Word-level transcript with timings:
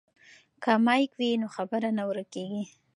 که 0.63 0.71
مایک 0.85 1.11
وي 1.19 1.29
نو 1.41 1.47
خبره 1.55 1.89
نه 1.97 2.03
ورکیږي. 2.09 2.63